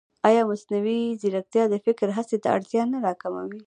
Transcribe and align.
ایا 0.27 0.41
مصنوعي 0.51 1.01
ځیرکتیا 1.21 1.63
د 1.69 1.75
فکري 1.85 2.11
هڅې 2.17 2.35
اړتیا 2.55 2.83
نه 2.91 2.97
راکموي؟ 3.05 3.59